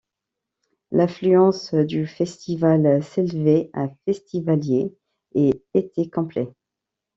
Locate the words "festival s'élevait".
2.07-3.69